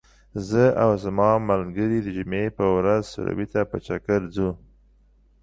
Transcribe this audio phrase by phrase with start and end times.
[0.47, 4.49] زه او زما ملګري د جمعې په ورځ سروبي ته په چکر ځو.